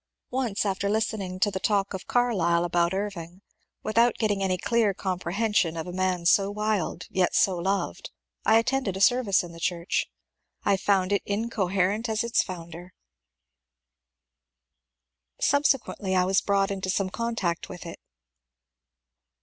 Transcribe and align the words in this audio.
Once, 0.31 0.65
after 0.65 0.89
listening 0.89 1.39
to 1.39 1.51
the 1.51 1.59
talk 1.59 1.93
of 1.93 2.07
Carlyle 2.07 2.65
about 2.65 2.91
Irving 2.91 3.43
without 3.83 4.15
getting 4.17 4.41
any 4.41 4.57
clear 4.57 4.95
comprehension 4.95 5.77
of 5.77 5.85
a 5.85 5.91
man 5.93 6.25
so 6.25 6.49
wild 6.49 7.05
yet 7.11 7.35
so 7.35 7.55
loved, 7.55 8.09
I 8.43 8.57
attended 8.57 8.97
a 8.97 8.99
service 8.99 9.43
in 9.43 9.51
the 9.51 9.59
church. 9.59 10.07
I 10.63 10.75
found 10.75 11.11
it 11.11 11.21
incoherent 11.27 12.09
as 12.09 12.23
its 12.23 12.43
foimder. 12.43 12.89
A 12.89 12.91
HERESY 15.45 15.49
TRIAL 15.51 15.63
346 15.65 15.69
Subsequently 15.69 16.15
I 16.15 16.25
was 16.25 16.41
brought 16.41 16.71
into 16.71 16.89
some 16.89 17.11
contact 17.11 17.69
with 17.69 17.85
it. 17.85 17.99